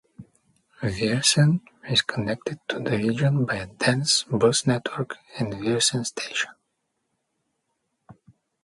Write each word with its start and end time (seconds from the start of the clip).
Viersen 0.81 1.61
is 1.87 2.01
connected 2.01 2.59
to 2.67 2.79
the 2.79 2.97
region 2.97 3.45
by 3.45 3.57
a 3.57 3.67
dense 3.67 4.23
bus 4.23 4.65
network 4.65 5.17
and 5.37 5.53
Viersen 5.53 6.07
station. 6.07 6.49